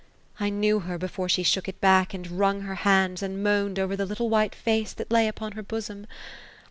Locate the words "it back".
1.67-2.15